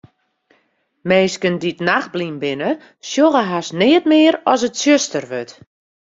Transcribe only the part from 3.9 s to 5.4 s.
mear as it tsjuster